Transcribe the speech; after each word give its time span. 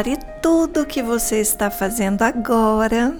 Pare 0.00 0.16
tudo 0.40 0.80
o 0.80 0.86
que 0.86 1.02
você 1.02 1.40
está 1.40 1.70
fazendo 1.70 2.22
agora 2.22 3.14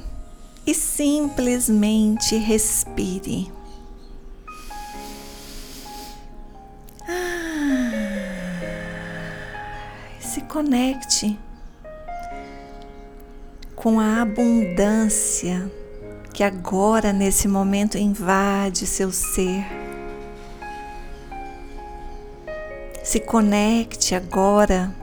e 0.67 0.75
simplesmente 0.75 2.39
respire. 2.39 3.53
se 10.19 10.41
conecte 10.43 11.39
com 13.77 14.01
a 14.01 14.23
abundância 14.23 15.71
que 16.33 16.43
agora, 16.43 17.13
nesse 17.13 17.47
momento, 17.47 17.99
invade 17.99 18.87
seu 18.87 19.13
ser. 19.13 19.67
Se 23.05 23.21
conecte 23.21 24.15
agora 24.15 24.99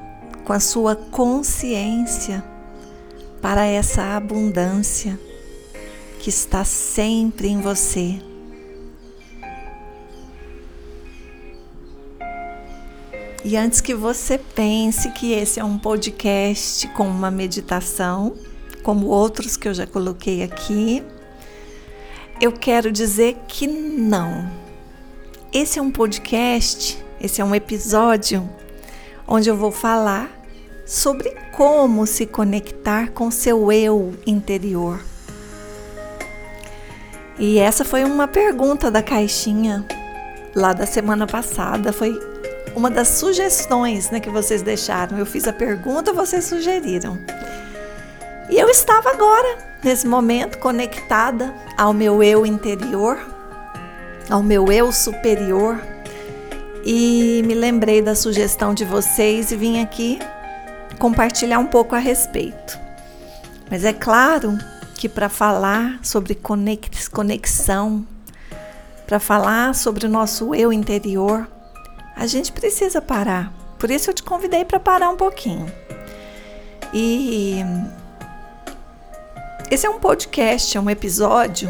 com 0.47 0.53
a 0.53 0.61
sua 0.61 0.95
consciência 0.95 2.41
para 3.41 3.65
essa 3.65 4.15
abundância 4.15 5.19
que 6.21 6.29
está 6.29 6.63
sempre 6.63 7.49
em 7.49 7.59
você. 7.59 8.17
E 13.43 13.57
antes 13.57 13.81
que 13.81 13.93
você 13.93 14.37
pense 14.37 15.11
que 15.11 15.33
esse 15.33 15.59
é 15.59 15.63
um 15.65 15.77
podcast 15.77 16.87
com 16.93 17.05
uma 17.05 17.29
meditação, 17.29 18.33
como 18.83 19.07
outros 19.07 19.57
que 19.57 19.67
eu 19.67 19.73
já 19.73 19.85
coloquei 19.85 20.43
aqui, 20.43 21.03
eu 22.39 22.53
quero 22.53 22.89
dizer 22.89 23.35
que 23.49 23.67
não. 23.67 24.49
Esse 25.51 25.77
é 25.77 25.81
um 25.81 25.91
podcast, 25.91 26.97
esse 27.19 27.41
é 27.41 27.43
um 27.43 27.53
episódio 27.53 28.49
onde 29.27 29.49
eu 29.49 29.57
vou 29.57 29.73
falar 29.73 30.36
sobre 30.87 31.35
como 31.51 32.07
se 32.07 32.25
conectar 32.25 33.11
com 33.11 33.29
seu 33.29 33.69
eu 33.69 34.13
interior. 34.25 35.01
E 37.37 37.59
essa 37.59 37.83
foi 37.83 38.05
uma 38.05 38.27
pergunta 38.27 38.89
da 38.89 39.03
caixinha 39.03 39.85
lá 40.55 40.71
da 40.71 40.85
semana 40.85 41.27
passada, 41.27 41.91
foi 41.91 42.17
uma 42.73 42.89
das 42.89 43.09
sugestões 43.09 44.09
né, 44.09 44.19
que 44.19 44.29
vocês 44.29 44.61
deixaram. 44.61 45.19
Eu 45.19 45.25
fiz 45.25 45.45
a 45.47 45.53
pergunta, 45.53 46.13
vocês 46.13 46.45
sugeriram. 46.45 47.19
E 48.49 48.57
eu 48.57 48.69
estava 48.69 49.11
agora, 49.11 49.57
nesse 49.83 50.07
momento, 50.07 50.57
conectada 50.57 51.53
ao 51.77 51.93
meu 51.93 52.23
eu 52.23 52.45
interior, 52.45 53.19
ao 54.29 54.41
meu 54.41 54.71
eu 54.71 54.91
superior, 54.91 55.79
e 56.83 57.43
me 57.45 57.53
lembrei 57.53 58.01
da 58.01 58.15
sugestão 58.15 58.73
de 58.73 58.85
vocês 58.85 59.51
e 59.51 59.57
vim 59.57 59.81
aqui 59.81 60.17
compartilhar 60.97 61.59
um 61.59 61.67
pouco 61.67 61.95
a 61.95 61.99
respeito. 61.99 62.79
Mas 63.69 63.83
é 63.83 63.93
claro 63.93 64.57
que 64.95 65.07
para 65.07 65.29
falar 65.29 65.99
sobre 66.03 66.35
conexão, 67.11 68.05
para 69.05 69.19
falar 69.19 69.75
sobre 69.75 70.05
o 70.05 70.09
nosso 70.09 70.53
eu 70.55 70.73
interior, 70.73 71.47
a 72.15 72.25
gente 72.25 72.51
precisa 72.51 73.01
parar. 73.01 73.53
Por 73.77 73.91
isso 73.91 74.09
eu 74.09 74.13
te 74.13 74.23
convidei 74.23 74.65
para 74.65 74.79
parar 74.79 75.09
um 75.09 75.15
pouquinho. 75.15 75.71
E 76.93 77.59
esse 79.69 79.85
é 79.85 79.89
um 79.89 79.99
podcast, 79.99 80.77
é 80.77 80.81
um 80.81 80.89
episódio 80.89 81.69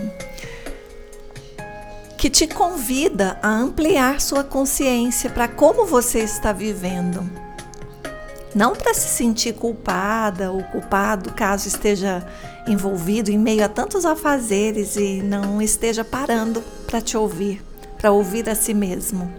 que 2.18 2.30
te 2.30 2.48
convida 2.48 3.38
a 3.44 3.50
ampliar 3.50 4.22
sua 4.22 4.44
consciência 4.44 5.30
para 5.30 5.48
como 5.48 5.86
você 5.86 6.20
está 6.20 6.52
vivendo. 6.52 7.47
Não 8.58 8.76
para 8.76 8.94
se 8.94 9.08
sentir 9.08 9.54
culpada 9.54 10.52
ou 10.52 10.64
culpado 10.64 11.32
caso 11.32 11.68
esteja 11.68 12.28
envolvido 12.68 13.30
em 13.30 13.38
meio 13.38 13.64
a 13.64 13.70
tantos 13.70 14.04
afazeres 14.04 14.98
e 14.98 15.22
não 15.22 15.62
esteja 15.62 16.04
parando 16.04 16.62
para 16.88 17.00
te 17.00 17.16
ouvir, 17.16 17.64
para 17.98 18.12
ouvir 18.12 18.50
a 18.50 18.56
si 18.56 18.74
mesmo 18.74 19.32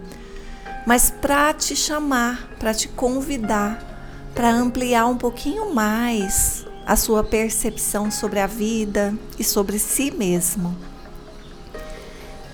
mas 0.89 1.11
para 1.11 1.53
te 1.53 1.75
chamar, 1.75 2.49
para 2.57 2.73
te 2.73 2.87
convidar, 2.87 3.79
para 4.33 4.49
ampliar 4.49 5.05
um 5.05 5.15
pouquinho 5.15 5.71
mais 5.71 6.65
a 6.83 6.95
sua 6.95 7.23
percepção 7.23 8.09
sobre 8.09 8.39
a 8.39 8.47
vida 8.47 9.13
e 9.37 9.43
sobre 9.43 9.77
si 9.77 10.09
mesmo. 10.09 10.75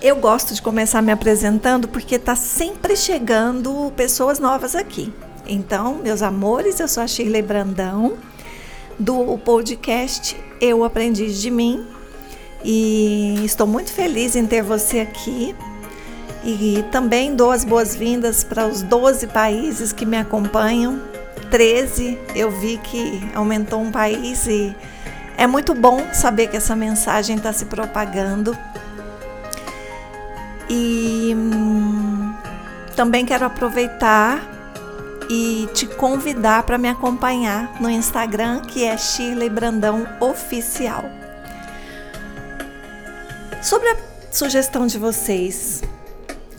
Eu 0.02 0.16
gosto 0.16 0.52
de 0.52 0.60
começar 0.60 1.00
me 1.00 1.10
apresentando 1.10 1.88
porque 1.88 2.16
está 2.16 2.36
sempre 2.36 2.94
chegando 2.94 3.90
pessoas 3.96 4.38
novas 4.38 4.74
aqui. 4.74 5.10
Então, 5.48 5.96
meus 6.02 6.22
amores, 6.22 6.80
eu 6.80 6.88
sou 6.88 7.02
a 7.02 7.06
Shirley 7.06 7.42
Brandão 7.42 8.16
do 8.98 9.38
podcast 9.38 10.36
Eu 10.60 10.82
Aprendi 10.82 11.32
de 11.32 11.50
Mim 11.50 11.86
e 12.64 13.44
estou 13.44 13.66
muito 13.66 13.92
feliz 13.92 14.34
em 14.34 14.44
ter 14.44 14.62
você 14.62 15.00
aqui 15.00 15.54
e 16.44 16.84
também 16.90 17.36
dou 17.36 17.52
as 17.52 17.64
boas-vindas 17.64 18.42
para 18.42 18.66
os 18.66 18.82
12 18.82 19.28
países 19.28 19.92
que 19.92 20.04
me 20.04 20.16
acompanham. 20.16 21.00
13, 21.50 22.18
eu 22.34 22.50
vi 22.50 22.78
que 22.78 23.20
aumentou 23.32 23.80
um 23.80 23.92
país 23.92 24.48
e 24.48 24.74
é 25.36 25.46
muito 25.46 25.74
bom 25.74 26.12
saber 26.12 26.48
que 26.48 26.56
essa 26.56 26.74
mensagem 26.74 27.36
está 27.36 27.52
se 27.52 27.66
propagando. 27.66 28.56
E 30.68 31.32
hum, 31.36 32.34
também 32.96 33.24
quero 33.24 33.44
aproveitar 33.44 34.55
e 35.28 35.68
te 35.74 35.86
convidar 35.86 36.62
para 36.64 36.78
me 36.78 36.88
acompanhar 36.88 37.80
no 37.80 37.90
Instagram, 37.90 38.60
que 38.60 38.84
é 38.84 38.96
Shirley 38.96 39.50
Brandão 39.50 40.06
Oficial. 40.20 41.04
Sobre 43.62 43.88
a 43.88 43.96
sugestão 44.30 44.86
de 44.86 44.98
vocês, 44.98 45.82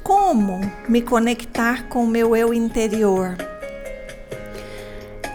como 0.04 0.60
me 0.88 1.02
conectar 1.02 1.88
com 1.88 2.04
o 2.04 2.08
meu 2.08 2.36
eu 2.36 2.54
interior? 2.54 3.38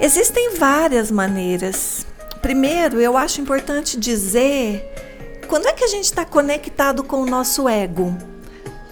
Existem 0.01 0.57
várias 0.57 1.11
maneiras. 1.11 2.07
Primeiro, 2.41 3.01
eu 3.01 3.17
acho 3.17 3.41
importante 3.41 3.99
dizer 3.99 4.85
quando 5.47 5.69
é 5.69 5.73
que 5.73 5.85
a 5.85 5.89
gente 5.89 6.05
está 6.05 6.25
conectado 6.25 7.05
com 7.05 7.23
o 7.23 7.27
nosso 7.27 7.69
ego. 7.69 8.32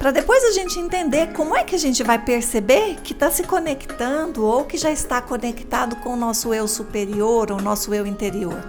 Para 0.01 0.13
depois 0.13 0.43
a 0.45 0.53
gente 0.53 0.81
entender 0.81 1.35
como 1.35 1.55
é 1.55 1.63
que 1.63 1.75
a 1.75 1.79
gente 1.79 2.03
vai 2.03 2.19
perceber 2.19 2.97
que 3.05 3.13
está 3.13 3.31
se 3.31 3.43
conectando 3.43 4.43
ou 4.43 4.65
que 4.65 4.79
já 4.79 4.91
está 4.91 5.21
conectado 5.21 5.95
com 5.97 6.15
o 6.15 6.17
nosso 6.17 6.55
eu 6.55 6.67
superior 6.67 7.53
ou 7.53 7.61
nosso 7.61 7.93
eu 7.93 8.07
interior. 8.07 8.65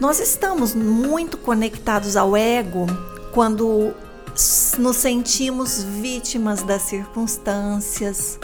Nós 0.00 0.18
estamos 0.18 0.74
muito 0.74 1.36
conectados 1.36 2.16
ao 2.16 2.34
ego 2.34 2.86
quando 3.34 3.92
nos 4.78 4.96
sentimos 4.96 5.82
vítimas 5.82 6.62
das 6.62 6.80
circunstâncias, 6.80 8.38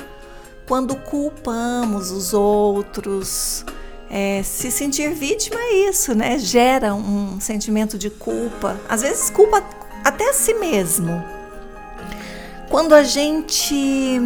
quando 0.68 0.94
culpamos 0.96 2.10
os 2.10 2.34
outros. 2.34 3.64
É, 4.10 4.42
se 4.42 4.70
sentir 4.70 5.14
vítima 5.14 5.58
é 5.58 5.88
isso, 5.88 6.14
né? 6.14 6.38
Gera 6.38 6.94
um 6.94 7.40
sentimento 7.40 7.96
de 7.96 8.10
culpa, 8.10 8.78
às 8.86 9.00
vezes 9.00 9.30
culpa 9.30 9.62
até 10.04 10.30
a 10.30 10.32
si 10.32 10.54
mesmo. 10.54 11.22
Quando 12.68 12.94
a 12.94 13.02
gente 13.02 14.20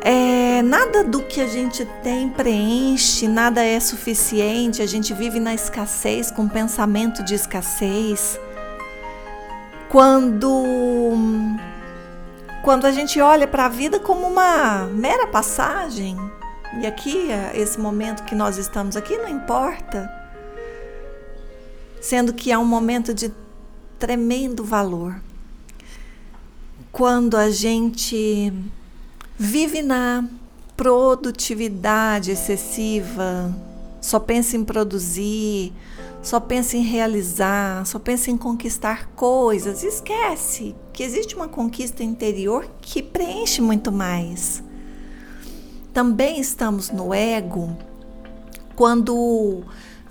é, 0.00 0.60
nada 0.62 1.04
do 1.04 1.22
que 1.22 1.40
a 1.40 1.46
gente 1.46 1.84
tem 2.02 2.28
preenche, 2.28 3.26
nada 3.28 3.62
é 3.64 3.78
suficiente, 3.80 4.82
a 4.82 4.86
gente 4.86 5.14
vive 5.14 5.40
na 5.40 5.54
escassez, 5.54 6.30
com 6.30 6.48
pensamento 6.48 7.22
de 7.22 7.34
escassez 7.34 8.38
quando 9.94 10.64
quando 12.64 12.84
a 12.84 12.90
gente 12.90 13.20
olha 13.20 13.46
para 13.46 13.66
a 13.66 13.68
vida 13.68 14.00
como 14.00 14.26
uma 14.26 14.86
mera 14.86 15.28
passagem, 15.28 16.16
e 16.80 16.86
aqui 16.86 17.28
esse 17.54 17.78
momento 17.78 18.24
que 18.24 18.34
nós 18.34 18.58
estamos 18.58 18.96
aqui 18.96 19.16
não 19.16 19.28
importa, 19.28 20.10
sendo 22.00 22.32
que 22.32 22.50
é 22.50 22.58
um 22.58 22.64
momento 22.64 23.14
de 23.14 23.32
tremendo 23.98 24.64
valor. 24.64 25.20
Quando 26.92 27.36
a 27.36 27.50
gente 27.50 28.52
vive 29.36 29.82
na 29.82 30.28
produtividade 30.76 32.30
excessiva, 32.30 33.54
só 34.00 34.20
pensa 34.20 34.56
em 34.56 34.64
produzir, 34.64 35.72
só 36.22 36.40
pensa 36.40 36.76
em 36.76 36.82
realizar, 36.82 37.84
só 37.86 37.98
pensa 37.98 38.30
em 38.30 38.36
conquistar 38.36 39.08
coisas. 39.16 39.82
Esquece 39.82 40.74
que 40.92 41.02
existe 41.02 41.34
uma 41.36 41.48
conquista 41.48 42.02
interior 42.02 42.68
que 42.80 43.02
preenche 43.02 43.60
muito 43.60 43.92
mais. 43.92 44.62
Também 45.92 46.40
estamos 46.40 46.90
no 46.90 47.14
ego 47.14 47.76
quando 48.74 49.62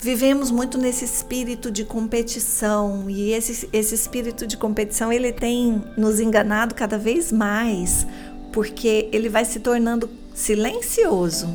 vivemos 0.04 0.52
muito 0.52 0.78
nesse 0.78 1.06
espírito 1.06 1.72
de 1.72 1.86
competição 1.86 3.10
e 3.10 3.32
esse, 3.32 3.70
esse 3.72 3.96
espírito 3.96 4.46
de 4.46 4.58
competição 4.58 5.14
ele 5.14 5.32
tem 5.32 5.82
nos 5.96 6.20
enganado 6.20 6.76
cada 6.76 6.98
vez 6.98 7.32
mais 7.32 8.06
porque 8.52 9.10
ele 9.14 9.30
vai 9.30 9.46
se 9.46 9.60
tornando 9.62 10.10
silencioso 10.36 11.48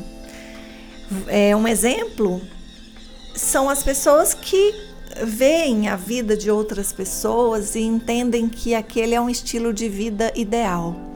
É 1.27 1.55
um 1.55 1.67
exemplo 1.67 2.41
são 3.35 3.69
as 3.69 3.83
pessoas 3.83 4.33
que 4.33 4.73
veem 5.23 5.87
a 5.87 5.95
vida 5.95 6.35
de 6.35 6.49
outras 6.49 6.91
pessoas 6.91 7.75
e 7.75 7.81
entendem 7.81 8.49
que 8.49 8.73
aquele 8.73 9.13
é 9.13 9.21
um 9.21 9.29
estilo 9.29 9.73
de 9.73 9.87
vida 9.87 10.31
ideal. 10.35 11.08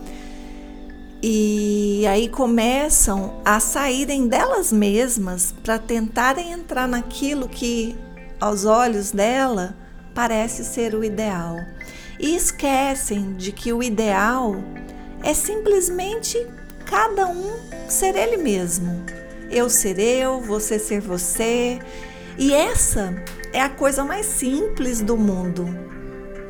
E 1.26 2.06
aí 2.06 2.28
começam 2.28 3.40
a 3.46 3.58
saírem 3.58 4.28
delas 4.28 4.74
mesmas 4.74 5.56
para 5.64 5.80
tentarem 5.80 6.52
entrar 6.52 6.86
naquilo 6.86 7.48
que, 7.48 7.96
aos 8.42 8.66
olhos 8.66 9.12
dela, 9.12 9.74
parece 10.14 10.66
ser 10.66 10.94
o 10.94 11.02
ideal. 11.02 11.56
E 12.20 12.36
esquecem 12.36 13.36
de 13.36 13.54
que 13.54 13.72
o 13.72 13.82
ideal 13.82 14.54
é 15.24 15.34
simplesmente 15.34 16.46
cada 16.86 17.26
um 17.28 17.54
ser 17.88 18.18
ele 18.18 18.36
mesmo. 18.36 19.06
Eu 19.50 19.70
ser 19.70 19.98
eu, 20.00 20.42
você 20.42 20.78
ser 20.78 21.00
você. 21.00 21.80
E 22.38 22.54
essa 22.54 23.16
é 23.54 23.62
a 23.62 23.70
coisa 23.70 24.04
mais 24.04 24.26
simples 24.26 25.00
do 25.00 25.16
mundo, 25.16 25.66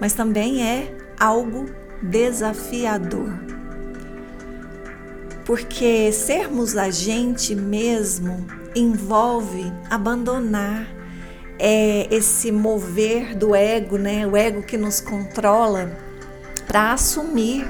mas 0.01 0.13
também 0.13 0.67
é 0.67 0.97
algo 1.19 1.67
desafiador. 2.01 3.52
Porque 5.45 6.11
sermos 6.11 6.77
a 6.77 6.89
gente 6.89 7.53
mesmo 7.53 8.45
envolve 8.75 9.71
abandonar 9.89 10.87
é, 11.59 12.07
esse 12.13 12.51
mover 12.51 13.35
do 13.37 13.55
ego, 13.55 13.97
né? 13.97 14.25
O 14.25 14.35
ego 14.35 14.63
que 14.63 14.77
nos 14.77 14.99
controla, 14.99 15.97
para 16.65 16.93
assumir 16.93 17.69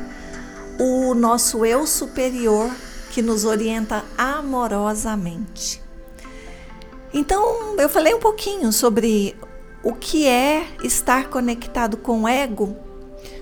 o 0.80 1.14
nosso 1.14 1.66
eu 1.66 1.86
superior 1.86 2.72
que 3.12 3.22
nos 3.22 3.46
orienta 3.46 4.04
amorosamente. 4.18 5.82
Então, 7.14 7.76
eu 7.78 7.88
falei 7.88 8.14
um 8.14 8.20
pouquinho 8.20 8.72
sobre 8.72 9.36
o 9.84 9.94
que 9.94 10.26
é 10.26 10.66
estar 10.84 11.30
conectado 11.30 11.98
com 11.98 12.24
o 12.24 12.28
ego, 12.28 12.76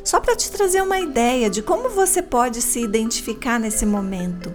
só 0.03 0.19
para 0.19 0.35
te 0.35 0.51
trazer 0.51 0.81
uma 0.81 0.99
ideia 0.99 1.49
de 1.49 1.61
como 1.61 1.89
você 1.89 2.21
pode 2.21 2.61
se 2.61 2.79
identificar 2.81 3.59
nesse 3.59 3.85
momento. 3.85 4.53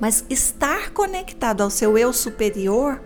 Mas 0.00 0.24
estar 0.28 0.90
conectado 0.90 1.62
ao 1.62 1.70
seu 1.70 1.96
eu 1.96 2.12
superior 2.12 3.00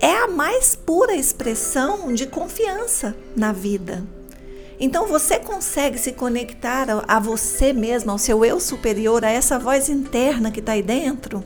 é 0.00 0.16
a 0.16 0.28
mais 0.28 0.74
pura 0.74 1.14
expressão 1.14 2.12
de 2.12 2.26
confiança 2.26 3.14
na 3.36 3.52
vida. 3.52 4.02
Então 4.80 5.06
você 5.06 5.38
consegue 5.38 5.96
se 5.96 6.10
conectar 6.10 6.88
a, 7.06 7.20
você 7.20 7.72
mesmo, 7.72 8.10
ao 8.10 8.18
seu 8.18 8.44
eu 8.44 8.58
superior, 8.58 9.24
a 9.24 9.30
essa 9.30 9.56
voz 9.56 9.88
interna 9.88 10.50
que 10.50 10.58
está 10.58 10.72
aí 10.72 10.82
dentro? 10.82 11.44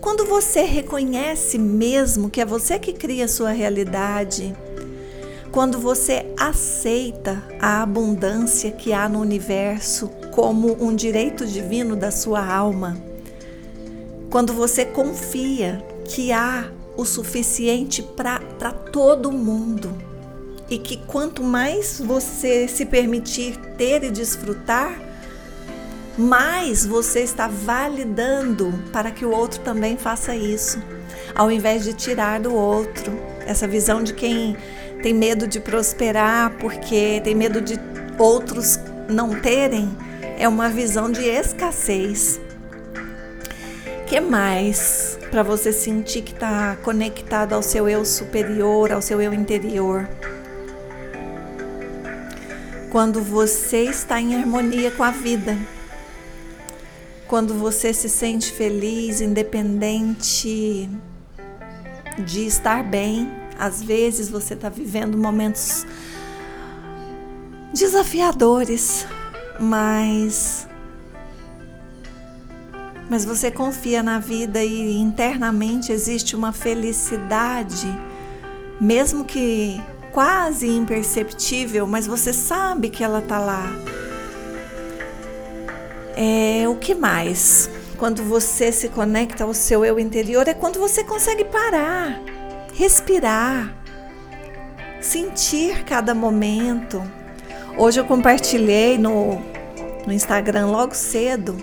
Quando 0.00 0.24
você 0.24 0.62
reconhece 0.62 1.58
mesmo 1.58 2.30
que 2.30 2.40
é 2.40 2.46
você 2.46 2.78
que 2.78 2.94
cria 2.94 3.26
a 3.26 3.28
sua 3.28 3.50
realidade, 3.50 4.56
quando 5.52 5.78
você 5.78 6.24
aceita 6.38 7.42
a 7.60 7.82
abundância 7.82 8.70
que 8.70 8.90
há 8.94 9.06
no 9.06 9.20
universo 9.20 10.08
como 10.30 10.82
um 10.82 10.96
direito 10.96 11.46
divino 11.46 11.94
da 11.94 12.10
sua 12.10 12.42
alma, 12.42 12.96
quando 14.30 14.54
você 14.54 14.86
confia 14.86 15.84
que 16.06 16.32
há 16.32 16.70
o 16.96 17.04
suficiente 17.04 18.02
para 18.02 18.72
todo 18.72 19.30
mundo 19.30 19.94
e 20.70 20.78
que 20.78 20.96
quanto 20.96 21.44
mais 21.44 22.00
você 22.00 22.66
se 22.66 22.86
permitir 22.86 23.58
ter 23.76 24.04
e 24.04 24.10
desfrutar, 24.10 24.98
mais 26.16 26.86
você 26.86 27.20
está 27.20 27.46
validando 27.46 28.72
para 28.90 29.10
que 29.10 29.26
o 29.26 29.30
outro 29.30 29.60
também 29.60 29.98
faça 29.98 30.34
isso, 30.34 30.82
ao 31.34 31.50
invés 31.50 31.84
de 31.84 31.92
tirar 31.92 32.40
do 32.40 32.54
outro. 32.54 33.12
Essa 33.46 33.66
visão 33.66 34.02
de 34.02 34.14
quem 34.14 34.56
tem 35.02 35.12
medo 35.12 35.46
de 35.46 35.60
prosperar 35.60 36.56
porque 36.58 37.20
tem 37.24 37.34
medo 37.34 37.60
de 37.60 37.78
outros 38.18 38.78
não 39.08 39.40
terem 39.40 39.90
é 40.38 40.48
uma 40.48 40.68
visão 40.68 41.10
de 41.10 41.24
escassez. 41.24 42.40
Que 44.06 44.20
mais 44.20 45.18
para 45.30 45.42
você 45.42 45.72
sentir 45.72 46.22
que 46.22 46.32
está 46.32 46.76
conectado 46.82 47.54
ao 47.54 47.62
seu 47.62 47.88
eu 47.88 48.04
superior, 48.04 48.92
ao 48.92 49.02
seu 49.02 49.20
eu 49.20 49.32
interior? 49.32 50.08
Quando 52.90 53.22
você 53.22 53.84
está 53.84 54.20
em 54.20 54.36
harmonia 54.36 54.90
com 54.90 55.02
a 55.02 55.10
vida 55.10 55.56
quando 57.32 57.54
você 57.54 57.94
se 57.94 58.10
sente 58.10 58.52
feliz, 58.52 59.22
independente 59.22 60.86
de 62.18 62.46
estar 62.46 62.84
bem. 62.84 63.41
Às 63.58 63.82
vezes 63.82 64.28
você 64.28 64.54
está 64.54 64.68
vivendo 64.68 65.16
momentos 65.16 65.86
desafiadores, 67.72 69.06
mas 69.58 70.66
mas 73.10 73.26
você 73.26 73.50
confia 73.50 74.02
na 74.02 74.18
vida 74.18 74.64
e 74.64 74.96
internamente 74.96 75.92
existe 75.92 76.34
uma 76.34 76.50
felicidade, 76.50 77.86
mesmo 78.80 79.24
que 79.24 79.78
quase 80.12 80.66
imperceptível, 80.68 81.86
mas 81.86 82.06
você 82.06 82.32
sabe 82.32 82.88
que 82.88 83.04
ela 83.04 83.18
está 83.18 83.38
lá. 83.38 83.70
É, 86.16 86.66
o 86.68 86.76
que 86.76 86.94
mais? 86.94 87.68
Quando 87.98 88.22
você 88.22 88.72
se 88.72 88.88
conecta 88.88 89.44
ao 89.44 89.52
seu 89.52 89.84
eu 89.84 89.98
interior, 89.98 90.48
é 90.48 90.54
quando 90.54 90.78
você 90.78 91.04
consegue 91.04 91.44
parar, 91.44 92.18
respirar, 92.72 93.74
sentir 95.00 95.84
cada 95.84 96.14
momento. 96.14 97.02
Hoje 97.76 98.00
eu 98.00 98.04
compartilhei 98.04 98.98
no, 98.98 99.40
no 100.06 100.12
Instagram 100.12 100.66
logo 100.66 100.94
cedo 100.94 101.56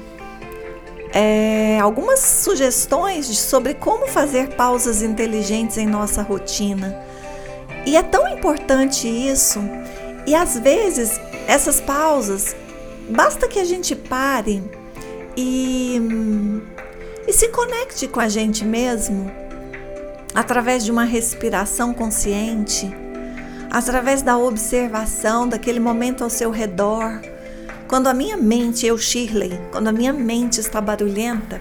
é, 1.13 1.79
algumas 1.79 2.19
sugestões 2.19 3.27
de, 3.27 3.35
sobre 3.35 3.73
como 3.73 4.07
fazer 4.07 4.55
pausas 4.55 5.01
inteligentes 5.01 5.77
em 5.77 5.87
nossa 5.87 6.21
rotina. 6.21 6.95
E 7.85 7.95
é 7.97 8.03
tão 8.03 8.27
importante 8.27 9.07
isso. 9.07 9.59
E 10.27 10.35
às 10.35 10.59
vezes 10.59 11.19
essas 11.47 11.81
pausas 11.81 12.55
Basta 13.09 13.47
que 13.47 13.57
a 13.57 13.65
gente 13.65 13.95
pare 13.95 14.61
e, 15.35 15.99
e 17.27 17.33
se 17.33 17.47
conecte 17.49 18.07
com 18.07 18.19
a 18.19 18.29
gente 18.29 18.63
mesmo 18.63 19.31
através 20.39 20.85
de 20.85 20.89
uma 20.89 21.03
respiração 21.03 21.93
consciente, 21.93 22.89
através 23.69 24.21
da 24.21 24.37
observação 24.37 25.45
daquele 25.45 25.81
momento 25.81 26.23
ao 26.23 26.29
seu 26.29 26.49
redor. 26.49 27.19
Quando 27.89 28.07
a 28.07 28.13
minha 28.13 28.37
mente, 28.37 28.85
eu 28.85 28.97
Shirley, 28.97 29.59
quando 29.69 29.89
a 29.89 29.91
minha 29.91 30.13
mente 30.13 30.61
está 30.61 30.79
barulhenta, 30.79 31.59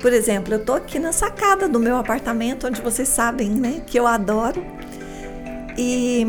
por 0.00 0.14
exemplo, 0.14 0.54
eu 0.54 0.60
estou 0.60 0.76
aqui 0.76 0.98
na 0.98 1.12
sacada 1.12 1.68
do 1.68 1.78
meu 1.78 1.98
apartamento, 1.98 2.66
onde 2.66 2.80
vocês 2.80 3.06
sabem, 3.06 3.50
né, 3.50 3.82
que 3.86 3.98
eu 4.00 4.06
adoro. 4.06 4.64
E 5.76 6.26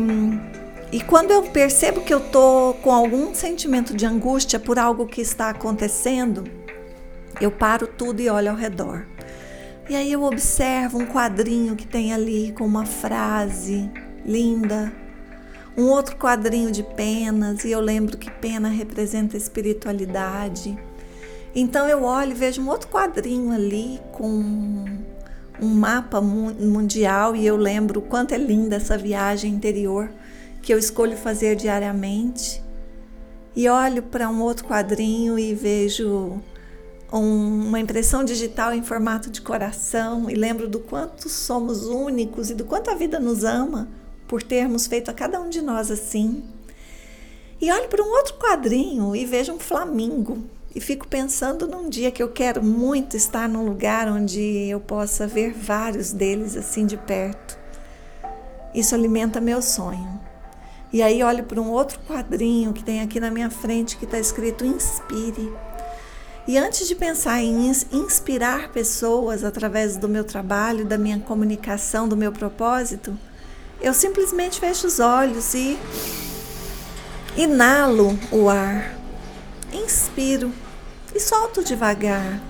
e 0.92 1.00
quando 1.00 1.30
eu 1.30 1.42
percebo 1.44 2.02
que 2.02 2.12
eu 2.12 2.20
tô 2.20 2.74
com 2.82 2.92
algum 2.92 3.34
sentimento 3.34 3.96
de 3.96 4.04
angústia 4.04 4.60
por 4.60 4.78
algo 4.78 5.06
que 5.06 5.22
está 5.22 5.48
acontecendo, 5.48 6.44
eu 7.40 7.50
paro 7.50 7.86
tudo 7.86 8.20
e 8.20 8.28
olho 8.28 8.50
ao 8.50 8.56
redor. 8.56 9.06
E 9.88 9.96
aí 9.96 10.12
eu 10.12 10.22
observo 10.22 10.98
um 10.98 11.06
quadrinho 11.06 11.74
que 11.74 11.86
tem 11.86 12.12
ali 12.12 12.52
com 12.52 12.66
uma 12.66 12.84
frase 12.84 13.90
linda, 14.22 14.92
um 15.74 15.86
outro 15.86 16.14
quadrinho 16.16 16.70
de 16.70 16.82
penas, 16.82 17.64
e 17.64 17.70
eu 17.70 17.80
lembro 17.80 18.18
que 18.18 18.30
pena 18.30 18.68
representa 18.68 19.34
espiritualidade. 19.34 20.78
Então 21.54 21.88
eu 21.88 22.02
olho 22.04 22.32
e 22.32 22.34
vejo 22.34 22.60
um 22.60 22.68
outro 22.68 22.88
quadrinho 22.88 23.50
ali 23.50 23.98
com 24.12 24.84
um 25.60 25.68
mapa 25.68 26.20
mundial 26.20 27.34
e 27.34 27.46
eu 27.46 27.56
lembro 27.56 28.02
quanto 28.02 28.34
é 28.34 28.38
linda 28.38 28.76
essa 28.76 28.98
viagem 28.98 29.54
interior 29.54 30.10
que 30.60 30.72
eu 30.72 30.78
escolho 30.78 31.16
fazer 31.16 31.56
diariamente 31.56 32.62
e 33.56 33.68
olho 33.68 34.02
para 34.02 34.28
um 34.28 34.40
outro 34.42 34.66
quadrinho 34.66 35.38
e 35.38 35.54
vejo 35.54 36.40
uma 37.10 37.80
impressão 37.80 38.22
digital 38.22 38.74
em 38.74 38.82
formato 38.82 39.30
de 39.30 39.40
coração 39.40 40.28
e 40.28 40.34
lembro 40.34 40.68
do 40.68 40.78
quanto 40.78 41.28
somos 41.28 41.86
únicos 41.86 42.50
e 42.50 42.54
do 42.54 42.64
quanto 42.64 42.90
a 42.90 42.94
vida 42.94 43.18
nos 43.18 43.44
ama 43.44 43.88
por 44.26 44.42
termos 44.42 44.86
feito 44.86 45.10
a 45.10 45.14
cada 45.14 45.40
um 45.40 45.48
de 45.48 45.62
nós 45.62 45.90
assim. 45.90 46.44
E 47.60 47.72
olho 47.72 47.88
para 47.88 48.02
um 48.02 48.10
outro 48.10 48.34
quadrinho 48.34 49.16
e 49.16 49.24
vejo 49.24 49.52
um 49.52 49.58
flamingo 49.58 50.44
e 50.74 50.80
fico 50.80 51.08
pensando 51.08 51.66
num 51.66 51.88
dia 51.88 52.10
que 52.10 52.22
eu 52.22 52.28
quero 52.28 52.62
muito 52.62 53.16
estar 53.16 53.48
num 53.48 53.64
lugar 53.64 54.06
onde 54.06 54.40
eu 54.68 54.78
possa 54.78 55.26
ver 55.26 55.52
vários 55.52 56.12
deles 56.12 56.56
assim 56.56 56.84
de 56.84 56.96
perto. 56.96 57.58
Isso 58.74 58.94
alimenta 58.94 59.40
meu 59.40 59.62
sonho. 59.62 60.20
E 60.92 61.02
aí 61.02 61.22
olho 61.22 61.44
para 61.44 61.60
um 61.60 61.70
outro 61.70 61.98
quadrinho 62.06 62.72
que 62.72 62.84
tem 62.84 63.00
aqui 63.00 63.18
na 63.18 63.30
minha 63.30 63.50
frente 63.50 63.96
que 63.96 64.04
está 64.04 64.18
escrito 64.18 64.64
inspire. 64.64 65.52
E 66.48 66.56
antes 66.56 66.88
de 66.88 66.94
pensar 66.94 67.42
em 67.42 67.70
inspirar 67.92 68.70
pessoas 68.70 69.44
através 69.44 69.98
do 69.98 70.08
meu 70.08 70.24
trabalho, 70.24 70.82
da 70.82 70.96
minha 70.96 71.20
comunicação, 71.20 72.08
do 72.08 72.16
meu 72.16 72.32
propósito, 72.32 73.14
eu 73.82 73.92
simplesmente 73.92 74.58
fecho 74.58 74.86
os 74.86 74.98
olhos 74.98 75.52
e 75.52 75.78
inalo 77.36 78.18
o 78.32 78.48
ar, 78.48 78.98
inspiro 79.70 80.50
e 81.14 81.20
solto 81.20 81.62
devagar. 81.62 82.40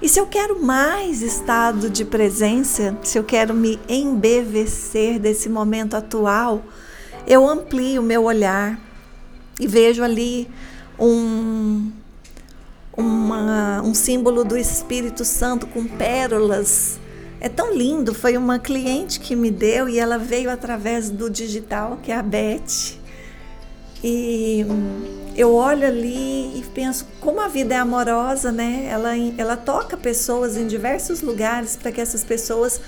E 0.00 0.08
se 0.08 0.20
eu 0.20 0.26
quero 0.28 0.64
mais 0.64 1.20
estado 1.20 1.90
de 1.90 2.04
presença, 2.04 2.96
se 3.02 3.18
eu 3.18 3.24
quero 3.24 3.52
me 3.52 3.80
embevecer 3.88 5.18
desse 5.18 5.48
momento 5.48 5.96
atual, 5.96 6.62
eu 7.26 7.48
amplio 7.48 8.00
o 8.00 8.04
meu 8.04 8.22
olhar 8.22 8.78
e 9.58 9.66
vejo 9.66 10.04
ali 10.04 10.48
um, 10.96 11.90
uma, 12.98 13.80
um 13.82 13.94
símbolo 13.94 14.42
do 14.42 14.58
Espírito 14.58 15.24
Santo 15.24 15.68
com 15.68 15.86
pérolas. 15.86 16.98
É 17.40 17.48
tão 17.48 17.72
lindo. 17.72 18.12
Foi 18.12 18.36
uma 18.36 18.58
cliente 18.58 19.20
que 19.20 19.36
me 19.36 19.50
deu 19.50 19.88
e 19.88 20.00
ela 20.00 20.18
veio 20.18 20.50
através 20.50 21.08
do 21.08 21.30
digital, 21.30 22.00
que 22.02 22.10
é 22.10 22.16
a 22.16 22.22
Beth. 22.22 22.98
E 24.02 24.66
eu 25.36 25.54
olho 25.54 25.86
ali 25.86 26.58
e 26.58 26.64
penso 26.74 27.06
como 27.20 27.40
a 27.40 27.46
vida 27.46 27.74
é 27.74 27.78
amorosa, 27.78 28.50
né? 28.50 28.88
Ela, 28.90 29.16
ela 29.36 29.56
toca 29.56 29.96
pessoas 29.96 30.56
em 30.56 30.66
diversos 30.66 31.22
lugares 31.22 31.76
para 31.76 31.92
que 31.92 32.00
essas 32.00 32.24
pessoas 32.24 32.80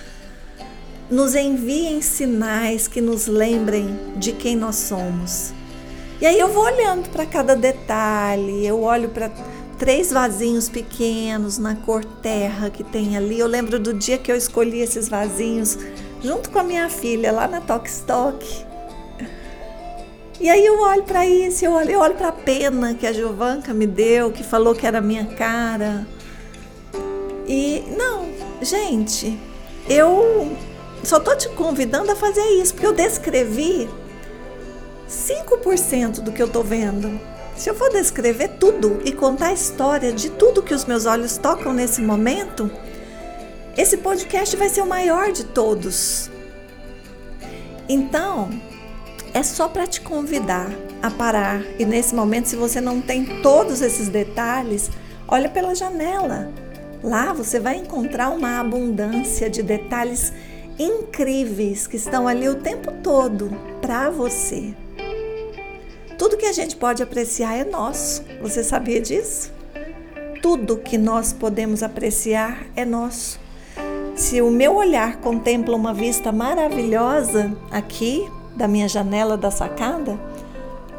nos 1.09 1.35
enviem 1.35 2.03
sinais 2.03 2.89
que 2.89 3.01
nos 3.01 3.27
lembrem 3.27 3.99
de 4.17 4.33
quem 4.33 4.57
nós 4.57 4.77
somos. 4.77 5.53
E 6.21 6.27
aí 6.27 6.39
eu 6.39 6.49
vou 6.49 6.65
olhando 6.65 7.09
para 7.09 7.25
cada 7.25 7.57
detalhe, 7.57 8.67
eu 8.67 8.83
olho 8.83 9.09
para 9.09 9.31
três 9.81 10.13
vasinhos 10.13 10.69
pequenos 10.69 11.57
na 11.57 11.75
cor 11.75 12.05
terra 12.05 12.69
que 12.69 12.85
tem 12.85 13.17
ali. 13.17 13.39
Eu 13.39 13.47
lembro 13.47 13.79
do 13.79 13.95
dia 13.95 14.19
que 14.19 14.31
eu 14.31 14.37
escolhi 14.37 14.81
esses 14.81 15.09
vasinhos 15.09 15.79
junto 16.23 16.51
com 16.51 16.59
a 16.59 16.63
minha 16.63 16.91
filha 16.91 17.33
lá 17.33 17.49
na 17.49 17.63
Tok 17.63 17.89
Stock. 17.89 18.67
E 20.39 20.51
aí 20.51 20.65
eu 20.65 20.81
olho 20.81 21.03
para 21.05 21.27
isso, 21.27 21.65
eu 21.65 21.73
olho, 21.73 21.91
eu 21.91 22.01
olho 22.01 22.15
para 22.15 22.29
a 22.29 22.33
pena 22.33 22.93
que 22.93 23.07
a 23.07 23.13
Giovanca 23.13 23.73
me 23.73 23.87
deu, 23.87 24.31
que 24.31 24.45
falou 24.45 24.75
que 24.75 24.87
era 24.87 25.01
minha 25.01 25.25
cara. 25.25 26.07
E 27.49 27.83
não, 27.97 28.29
gente, 28.61 29.39
eu 29.89 30.55
só 31.03 31.19
tô 31.19 31.35
te 31.35 31.49
convidando 31.49 32.13
a 32.13 32.17
fazer 32.17 32.45
isso, 32.61 32.75
porque 32.75 32.87
eu 32.87 32.93
descrevi 32.93 33.89
5% 35.09 36.21
do 36.21 36.33
que 36.33 36.43
eu 36.43 36.49
tô 36.49 36.63
vendo. 36.63 37.40
Se 37.61 37.69
eu 37.69 37.75
for 37.75 37.91
descrever 37.91 38.53
tudo 38.59 39.03
e 39.05 39.13
contar 39.13 39.49
a 39.49 39.53
história 39.53 40.15
de 40.15 40.31
tudo 40.31 40.63
que 40.63 40.73
os 40.73 40.87
meus 40.87 41.05
olhos 41.05 41.37
tocam 41.37 41.75
nesse 41.75 42.01
momento, 42.01 42.71
esse 43.77 43.99
podcast 43.99 44.57
vai 44.57 44.71
ser 44.71 44.81
o 44.81 44.87
maior 44.87 45.31
de 45.31 45.45
todos. 45.45 46.31
Então, 47.87 48.49
é 49.35 49.43
só 49.43 49.69
para 49.69 49.87
te 49.87 50.01
convidar 50.01 50.71
a 51.03 51.11
parar. 51.11 51.61
E 51.79 51.85
nesse 51.85 52.15
momento, 52.15 52.49
se 52.49 52.57
você 52.57 52.81
não 52.81 52.99
tem 52.99 53.43
todos 53.43 53.83
esses 53.83 54.09
detalhes, 54.09 54.91
olha 55.29 55.51
pela 55.51 55.75
janela. 55.75 56.51
Lá 57.05 57.35
você 57.35 57.61
vai 57.61 57.77
encontrar 57.77 58.31
uma 58.31 58.59
abundância 58.59 59.51
de 59.51 59.63
detalhes 59.63 60.33
incríveis 60.79 61.87
que 61.87 61.99
estão 61.99 62.27
ali 62.27 62.49
o 62.49 62.55
tempo 62.55 62.91
todo 63.03 63.51
para 63.83 64.09
você. 64.09 64.75
Tudo 66.21 66.37
que 66.37 66.45
a 66.45 66.53
gente 66.53 66.77
pode 66.77 67.03
apreciar 67.03 67.57
é 67.57 67.65
nosso. 67.65 68.23
Você 68.43 68.63
sabia 68.63 69.01
disso? 69.01 69.51
Tudo 70.43 70.77
que 70.77 70.99
nós 70.99 71.33
podemos 71.33 71.83
apreciar 71.83 72.67
é 72.77 72.85
nosso. 72.85 73.41
Se 74.15 74.43
o 74.43 74.51
meu 74.51 74.77
olhar 74.77 75.17
contempla 75.17 75.75
uma 75.75 75.95
vista 75.95 76.31
maravilhosa 76.31 77.57
aqui, 77.71 78.31
da 78.55 78.69
minha 78.69 78.87
janela 78.87 79.35
da 79.35 79.51
sacada, 79.51 80.21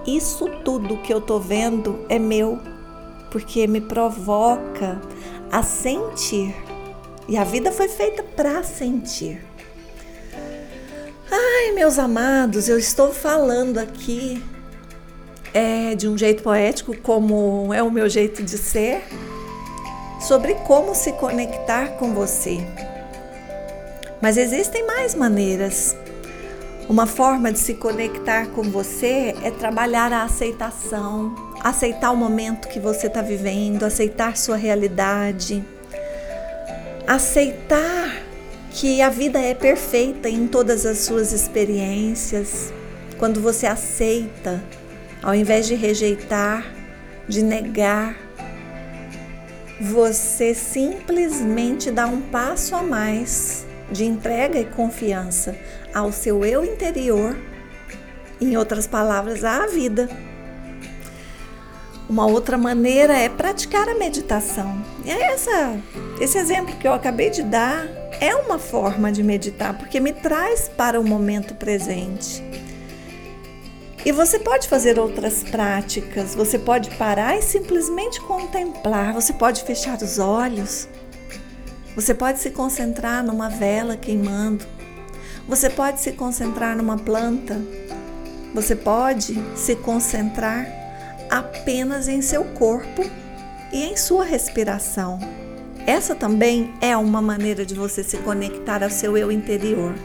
isso 0.08 0.50
tudo 0.66 0.98
que 0.98 1.14
eu 1.14 1.22
tô 1.22 1.38
vendo 1.38 2.04
é 2.10 2.18
meu, 2.18 2.58
porque 3.30 3.68
me 3.68 3.80
provoca 3.80 5.00
a 5.52 5.62
sentir. 5.62 6.56
E 7.28 7.38
a 7.38 7.44
vida 7.44 7.72
foi 7.72 7.88
feita 7.88 8.24
para 8.24 8.64
sentir. 8.64 9.40
Ai, 11.30 11.74
meus 11.74 12.00
amados, 12.00 12.68
eu 12.68 12.80
estou 12.80 13.14
falando 13.14 13.78
aqui 13.78 14.42
é, 15.54 15.96
de 15.96 16.08
um 16.08 16.18
jeito 16.18 16.44
poético, 16.44 16.96
como 16.98 17.74
é 17.74 17.82
o 17.84 17.92
meu 17.92 18.10
jeito 18.10 18.44
de 18.44 18.58
ser, 18.58 19.04
sobre 20.20 20.56
como 20.56 20.94
se 20.94 21.12
conectar 21.14 21.98
com 21.98 22.14
você. 22.14 22.60
Mas 24.22 24.38
existem 24.38 24.86
mais 24.86 25.16
maneiras. 25.16 25.96
Uma 26.88 27.08
forma 27.08 27.52
de 27.52 27.60
se 27.60 27.76
conectar 27.76 28.48
com 28.48 28.64
você 28.64 29.34
é 29.44 29.50
trabalhar 29.50 30.12
a 30.12 30.24
aceitação, 30.24 31.34
aceitar 31.62 32.12
o 32.12 32.18
momento 32.18 32.68
que 32.68 32.80
você 32.80 33.08
está 33.08 33.22
vivendo, 33.22 33.84
aceitar 33.84 34.38
sua 34.38 34.58
realidade, 34.58 35.64
aceitar 37.08 38.22
que 38.72 39.02
a 39.02 39.10
vida 39.10 39.40
é 39.40 39.54
perfeita 39.54 40.30
em 40.30 40.48
todas 40.48 40.86
as 40.86 41.00
suas 41.00 41.32
experiências. 41.32 42.74
Quando 43.18 43.42
você 43.42 43.68
aceita, 43.68 44.64
ao 45.22 45.36
invés 45.36 45.68
de 45.68 45.76
rejeitar, 45.76 46.66
de 47.28 47.44
negar, 47.44 48.16
você 49.80 50.54
simplesmente 50.54 51.90
dá 51.90 52.06
um 52.08 52.22
passo 52.22 52.76
a 52.76 52.84
mais 52.84 53.66
de 53.92 54.06
entrega 54.06 54.60
e 54.60 54.66
confiança 54.66 55.56
ao 55.94 56.12
seu 56.12 56.46
eu 56.46 56.64
interior, 56.64 57.36
em 58.40 58.56
outras 58.58 58.88
palavras, 58.88 59.44
à 59.44 59.68
vida. 59.68 60.10
Uma 62.10 62.26
outra 62.26 62.58
maneira 62.58 63.18
é 63.18 63.30
praticar 63.30 63.88
a 63.88 63.96
meditação. 63.96 64.84
E 65.06 65.12
essa, 65.12 65.78
esse 66.20 66.38
exemplo 66.38 66.76
que 66.78 66.88
eu 66.88 66.94
acabei 66.94 67.30
de 67.30 67.44
dar 67.44 67.88
é 68.20 68.36
uma 68.36 68.60
forma 68.60 69.12
de 69.12 69.24
meditar, 69.24 69.78
porque 69.78 70.00
me 70.00 70.12
traz 70.12 70.70
para 70.70 71.00
o 71.00 71.04
momento 71.04 71.56
presente. 71.56 72.44
E 74.06 74.12
você 74.12 74.40
pode 74.40 74.68
fazer 74.68 74.98
outras 74.98 75.44
práticas, 75.44 76.34
você 76.34 76.58
pode 76.58 76.90
parar 76.98 77.38
e 77.38 77.42
simplesmente 77.42 78.20
contemplar, 78.22 79.14
você 79.14 79.32
pode 79.32 79.64
fechar 79.64 79.98
os 80.02 80.18
olhos, 80.18 80.88
você 81.96 82.14
pode 82.14 82.40
se 82.40 82.50
concentrar 82.50 83.24
numa 83.24 83.50
vela 83.50 83.96
queimando, 83.96 84.66
você 85.48 85.70
pode 85.70 86.00
se 86.00 86.14
concentrar 86.14 86.76
numa 86.76 86.98
planta. 86.98 87.60
Você 88.54 88.76
pode 88.76 89.42
se 89.56 89.76
concentrar 89.78 90.68
apenas 91.30 92.10
em 92.10 92.22
seu 92.22 92.44
corpo 92.44 93.02
e 93.72 93.84
em 93.84 93.96
sua 93.96 94.26
respiração. 94.26 95.20
Essa 95.88 96.14
também 96.14 96.74
é 96.82 96.96
uma 96.98 97.22
maneira 97.22 97.66
de 97.66 97.74
você 97.74 98.04
se 98.04 98.18
conectar 98.18 98.84
ao 98.84 98.90
seu 98.90 99.18
eu 99.18 99.32
interior. 99.32 99.96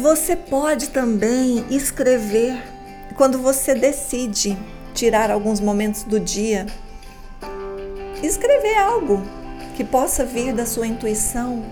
Você 0.00 0.36
pode 0.36 0.90
também 0.90 1.64
escrever 1.70 2.62
quando 3.16 3.36
você 3.36 3.74
decide 3.74 4.56
tirar 4.94 5.28
alguns 5.28 5.58
momentos 5.58 6.04
do 6.04 6.20
dia. 6.20 6.66
Escrever 8.22 8.78
algo 8.78 9.20
que 9.76 9.82
possa 9.82 10.24
vir 10.24 10.52
da 10.52 10.64
sua 10.64 10.86
intuição, 10.86 11.64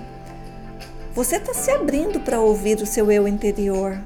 você 1.15 1.37
está 1.37 1.55
se 1.55 1.71
abrindo 1.71 2.19
para 2.19 2.41
ouvir 2.41 2.79
o 2.79 2.87
seu 2.87 3.13
eu 3.13 3.29
interior. 3.29 3.97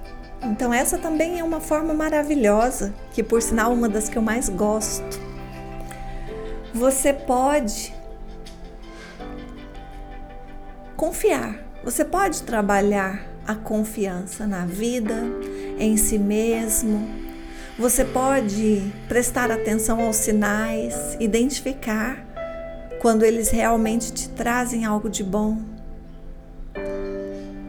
Então, 0.42 0.72
essa 0.72 0.98
também 0.98 1.38
é 1.38 1.44
uma 1.44 1.60
forma 1.60 1.94
maravilhosa, 1.94 2.92
que 3.12 3.22
por 3.22 3.40
sinal, 3.40 3.72
uma 3.72 3.88
das 3.88 4.10
que 4.10 4.18
eu 4.18 4.22
mais 4.22 4.50
gosto. 4.50 5.18
Você 6.74 7.14
pode 7.14 7.94
confiar, 10.94 11.58
você 11.82 12.04
pode 12.04 12.42
trabalhar 12.42 13.29
a 13.50 13.54
confiança 13.54 14.46
na 14.46 14.64
vida, 14.64 15.14
em 15.78 15.96
si 15.96 16.18
mesmo. 16.18 17.08
Você 17.78 18.04
pode 18.04 18.92
prestar 19.08 19.50
atenção 19.50 20.00
aos 20.00 20.16
sinais, 20.16 21.16
identificar 21.18 22.26
quando 23.00 23.24
eles 23.24 23.50
realmente 23.50 24.12
te 24.12 24.28
trazem 24.28 24.84
algo 24.84 25.08
de 25.08 25.24
bom 25.24 25.70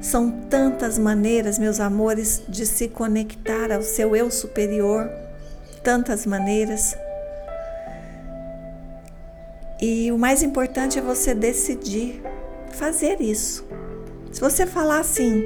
são 0.02 0.32
tantas 0.50 0.98
maneiras, 0.98 1.60
meus 1.60 1.80
amores, 1.80 2.42
de 2.50 2.66
se 2.66 2.88
conectar 2.88 3.72
ao 3.72 3.84
seu 3.84 4.16
eu 4.16 4.32
superior, 4.32 5.08
tantas 5.84 6.26
maneiras. 6.26 6.98
E 9.80 10.12
o 10.12 10.18
mais 10.18 10.42
importante 10.42 10.98
é 10.98 11.02
você 11.02 11.36
decidir 11.36 12.22
fazer 12.72 13.22
isso. 13.22 13.64
Se 14.32 14.40
você 14.40 14.66
falar 14.66 15.00
assim, 15.00 15.44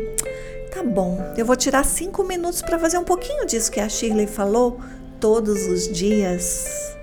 tá 0.72 0.84
bom, 0.84 1.34
eu 1.36 1.46
vou 1.46 1.56
tirar 1.56 1.84
cinco 1.84 2.24
minutos 2.24 2.62
para 2.62 2.78
fazer 2.78 2.98
um 2.98 3.04
pouquinho 3.04 3.46
disso 3.46 3.72
que 3.72 3.80
a 3.80 3.90
Shirley 3.90 4.28
falou 4.28 4.80
todos 5.20 5.66
os 5.66 5.92
dias. 5.92 6.96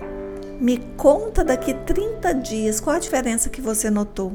Me 0.59 0.77
conta 0.95 1.43
daqui 1.43 1.73
30 1.73 2.33
dias 2.35 2.79
qual 2.79 2.95
a 2.95 2.99
diferença 2.99 3.49
que 3.49 3.59
você 3.59 3.89
notou. 3.89 4.31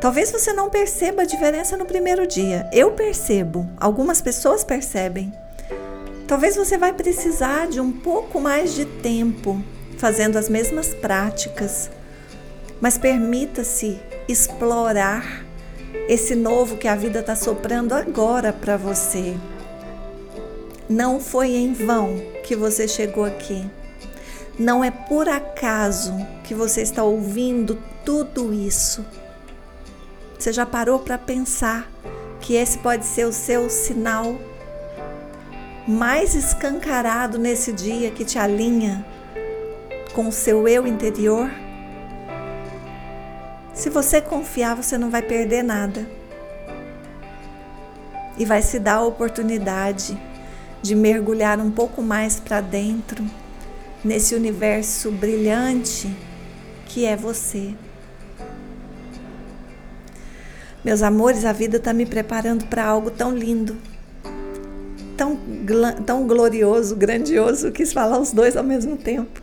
Talvez 0.00 0.30
você 0.30 0.52
não 0.52 0.70
perceba 0.70 1.22
a 1.22 1.24
diferença 1.26 1.76
no 1.76 1.84
primeiro 1.84 2.26
dia. 2.26 2.68
Eu 2.72 2.92
percebo, 2.92 3.68
algumas 3.78 4.20
pessoas 4.22 4.62
percebem. 4.62 5.32
Talvez 6.28 6.56
você 6.56 6.78
vai 6.78 6.92
precisar 6.92 7.66
de 7.66 7.80
um 7.80 7.92
pouco 7.92 8.40
mais 8.40 8.74
de 8.74 8.84
tempo 8.84 9.62
fazendo 9.98 10.36
as 10.36 10.48
mesmas 10.48 10.94
práticas, 10.94 11.90
mas 12.80 12.96
permita-se 12.96 14.00
explorar 14.28 15.44
esse 16.08 16.34
novo 16.34 16.76
que 16.76 16.88
a 16.88 16.96
vida 16.96 17.20
está 17.20 17.36
soprando 17.36 17.92
agora 17.92 18.52
para 18.52 18.76
você. 18.76 19.36
Não 20.88 21.20
foi 21.20 21.52
em 21.52 21.72
vão 21.72 22.20
que 22.44 22.56
você 22.56 22.86
chegou 22.88 23.24
aqui. 23.24 23.64
Não 24.58 24.84
é 24.84 24.90
por 24.90 25.28
acaso 25.28 26.14
que 26.44 26.54
você 26.54 26.82
está 26.82 27.02
ouvindo 27.02 27.78
tudo 28.04 28.52
isso. 28.52 29.04
Você 30.38 30.52
já 30.52 30.66
parou 30.66 30.98
para 30.98 31.16
pensar 31.16 31.90
que 32.40 32.54
esse 32.54 32.76
pode 32.78 33.06
ser 33.06 33.26
o 33.26 33.32
seu 33.32 33.70
sinal 33.70 34.36
mais 35.86 36.34
escancarado 36.34 37.38
nesse 37.38 37.72
dia 37.72 38.10
que 38.10 38.24
te 38.24 38.38
alinha 38.38 39.04
com 40.12 40.28
o 40.28 40.32
seu 40.32 40.68
eu 40.68 40.86
interior? 40.86 41.50
Se 43.74 43.88
você 43.88 44.20
confiar, 44.20 44.76
você 44.76 44.98
não 44.98 45.10
vai 45.10 45.22
perder 45.22 45.62
nada. 45.62 46.06
E 48.36 48.44
vai 48.44 48.62
se 48.62 48.78
dar 48.78 48.96
a 48.96 49.04
oportunidade 49.04 50.18
de 50.82 50.94
mergulhar 50.94 51.58
um 51.60 51.70
pouco 51.70 52.02
mais 52.02 52.40
para 52.40 52.60
dentro 52.60 53.24
nesse 54.04 54.34
universo 54.34 55.10
brilhante 55.10 56.14
que 56.86 57.06
é 57.06 57.16
você. 57.16 57.74
Meus 60.84 61.02
amores, 61.02 61.44
a 61.44 61.52
vida 61.52 61.76
está 61.76 61.92
me 61.92 62.04
preparando 62.04 62.66
para 62.66 62.84
algo 62.84 63.10
tão 63.10 63.34
lindo, 63.34 63.76
tão, 65.16 65.38
tão 66.04 66.26
glorioso, 66.26 66.96
grandioso, 66.96 67.70
quis 67.70 67.92
falar 67.92 68.18
os 68.18 68.32
dois 68.32 68.56
ao 68.56 68.64
mesmo 68.64 68.96
tempo. 68.96 69.41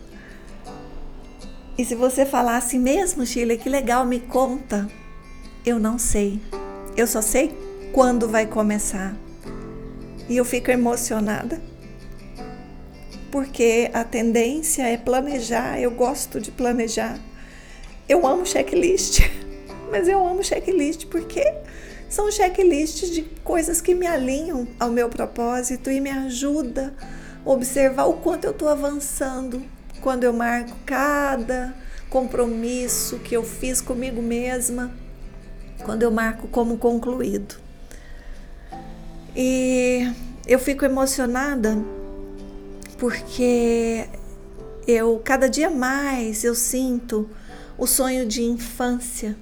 E 1.79 1.85
se 1.85 1.95
você 1.95 2.25
falasse 2.25 2.77
mesmo, 2.77 3.25
Sheila, 3.25 3.55
que 3.55 3.69
legal, 3.69 4.05
me 4.05 4.19
conta. 4.19 4.85
Eu 5.65 5.79
não 5.79 5.97
sei. 5.97 6.37
Eu 6.97 7.07
só 7.07 7.21
sei 7.21 7.57
quando 7.93 8.27
vai 8.27 8.45
começar. 8.45 9.15
E 10.27 10.35
eu 10.35 10.43
fico 10.43 10.69
emocionada. 10.69 11.61
Porque 13.31 13.89
a 13.93 14.03
tendência 14.03 14.83
é 14.89 14.97
planejar, 14.97 15.79
eu 15.79 15.91
gosto 15.91 16.41
de 16.41 16.51
planejar. 16.51 17.17
Eu 18.09 18.27
amo 18.27 18.45
checklist, 18.45 19.21
mas 19.89 20.09
eu 20.09 20.27
amo 20.27 20.43
checklist 20.43 21.05
porque 21.05 21.45
são 22.09 22.29
checklists 22.29 23.09
de 23.09 23.21
coisas 23.41 23.79
que 23.79 23.95
me 23.95 24.05
alinham 24.05 24.67
ao 24.77 24.89
meu 24.89 25.07
propósito 25.07 25.89
e 25.89 26.01
me 26.01 26.09
ajuda 26.09 26.93
a 27.45 27.49
observar 27.49 28.03
o 28.03 28.15
quanto 28.15 28.43
eu 28.43 28.51
estou 28.51 28.67
avançando 28.67 29.78
quando 30.01 30.23
eu 30.23 30.33
marco 30.33 30.75
cada 30.85 31.73
compromisso 32.09 33.19
que 33.19 33.35
eu 33.35 33.43
fiz 33.43 33.81
comigo 33.81 34.21
mesma, 34.21 34.91
quando 35.83 36.03
eu 36.03 36.11
marco 36.11 36.47
como 36.47 36.77
concluído. 36.77 37.55
E 39.35 40.11
eu 40.47 40.57
fico 40.59 40.83
emocionada 40.83 41.77
porque 42.97 44.07
eu 44.87 45.21
cada 45.23 45.47
dia 45.47 45.69
mais 45.69 46.43
eu 46.43 46.55
sinto 46.55 47.29
o 47.77 47.87
sonho 47.87 48.25
de 48.25 48.43
infância, 48.43 49.37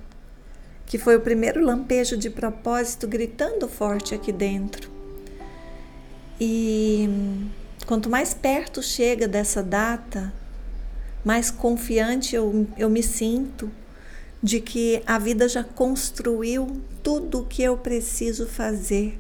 que 0.86 0.98
foi 0.98 1.15
o 1.15 1.22
primeiro 1.22 1.63
lampejo 1.63 2.15
de 2.15 2.30
propósito 2.30 3.08
gritando 3.08 3.67
forte 3.67 4.13
aqui 4.13 4.32
dentro. 4.32 4.91
E 6.39 7.10
quanto 7.88 8.10
mais 8.10 8.34
perto 8.34 8.84
chega 8.84 9.28
dessa 9.28 9.63
data, 9.63 10.32
mais 11.28 11.52
confiante 11.52 12.38
eu, 12.38 12.66
eu 12.78 12.90
me 12.90 13.04
sinto 13.04 13.70
de 14.42 14.62
que 14.62 15.04
a 15.06 15.20
vida 15.20 15.50
já 15.50 15.62
construiu 15.62 16.82
tudo 17.04 17.42
o 17.42 17.46
que 17.46 17.62
eu 17.62 17.76
preciso 17.76 18.48
fazer 18.48 19.20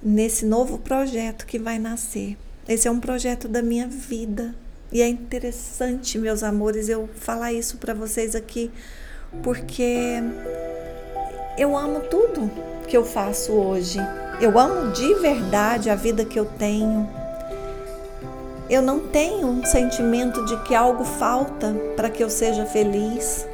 nesse 0.00 0.46
novo 0.46 0.78
projeto 0.78 1.46
que 1.46 1.58
vai 1.58 1.80
nascer. 1.80 2.36
Esse 2.68 2.86
é 2.86 2.90
um 2.92 3.00
projeto 3.00 3.48
da 3.48 3.60
minha 3.60 3.88
vida. 3.88 4.54
E 4.92 5.02
é 5.02 5.08
interessante, 5.08 6.16
meus 6.16 6.44
amores, 6.44 6.88
eu 6.88 7.08
falar 7.12 7.52
isso 7.52 7.78
para 7.78 7.92
vocês 7.92 8.36
aqui, 8.36 8.70
porque 9.42 10.22
eu 11.58 11.76
amo 11.76 12.02
tudo 12.02 12.48
que 12.86 12.96
eu 12.96 13.04
faço 13.04 13.50
hoje. 13.50 13.98
Eu 14.40 14.56
amo 14.56 14.92
de 14.92 15.12
verdade 15.14 15.90
a 15.90 15.96
vida 15.96 16.24
que 16.24 16.38
eu 16.38 16.44
tenho. 16.44 17.27
Eu 18.68 18.82
não 18.82 19.00
tenho 19.00 19.46
um 19.46 19.64
sentimento 19.64 20.44
de 20.44 20.56
que 20.64 20.74
algo 20.74 21.04
falta 21.04 21.74
para 21.96 22.10
que 22.10 22.22
eu 22.22 22.28
seja 22.28 22.66
feliz 22.66 23.46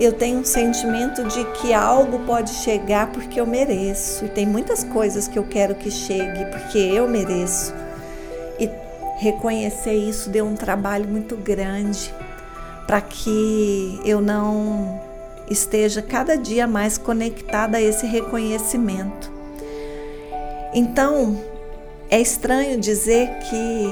eu 0.00 0.12
tenho 0.12 0.40
um 0.40 0.44
sentimento 0.44 1.24
de 1.24 1.44
que 1.44 1.72
algo 1.72 2.18
pode 2.20 2.50
chegar 2.50 3.12
porque 3.12 3.40
eu 3.40 3.46
mereço. 3.46 4.24
E 4.24 4.28
tem 4.28 4.46
muitas 4.46 4.82
coisas 4.82 5.28
que 5.28 5.38
eu 5.38 5.44
quero 5.44 5.74
que 5.74 5.90
chegue 5.90 6.44
porque 6.46 6.78
eu 6.78 7.08
mereço. 7.08 7.72
E 8.58 8.68
reconhecer 9.18 9.94
isso 9.94 10.28
deu 10.30 10.44
um 10.44 10.54
trabalho 10.54 11.08
muito 11.08 11.36
grande 11.36 12.12
para 12.86 13.00
que 13.00 14.00
eu 14.04 14.20
não 14.20 15.00
esteja 15.48 16.02
cada 16.02 16.36
dia 16.36 16.66
mais 16.66 16.98
conectada 16.98 17.78
a 17.78 17.82
esse 17.82 18.06
reconhecimento. 18.06 19.32
Então, 20.74 21.38
é 22.14 22.20
estranho 22.20 22.78
dizer 22.78 23.28
que 23.40 23.88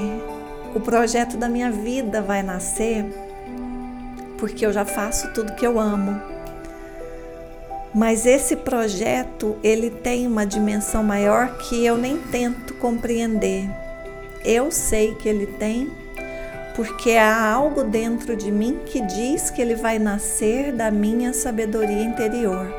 o 0.73 0.79
projeto 0.79 1.35
da 1.35 1.49
minha 1.49 1.69
vida 1.69 2.21
vai 2.21 2.41
nascer 2.41 3.05
porque 4.37 4.65
eu 4.65 4.71
já 4.71 4.85
faço 4.85 5.33
tudo 5.33 5.55
que 5.55 5.67
eu 5.67 5.77
amo. 5.77 6.21
Mas 7.93 8.25
esse 8.25 8.55
projeto, 8.55 9.57
ele 9.61 9.89
tem 9.89 10.25
uma 10.25 10.45
dimensão 10.45 11.03
maior 11.03 11.57
que 11.57 11.85
eu 11.85 11.97
nem 11.97 12.17
tento 12.17 12.73
compreender. 12.75 13.69
Eu 14.45 14.71
sei 14.71 15.15
que 15.15 15.27
ele 15.27 15.45
tem, 15.45 15.91
porque 16.77 17.11
há 17.11 17.51
algo 17.51 17.83
dentro 17.83 18.37
de 18.37 18.49
mim 18.49 18.79
que 18.85 19.01
diz 19.01 19.49
que 19.49 19.61
ele 19.61 19.75
vai 19.75 19.99
nascer 19.99 20.71
da 20.71 20.89
minha 20.89 21.33
sabedoria 21.33 22.03
interior. 22.03 22.73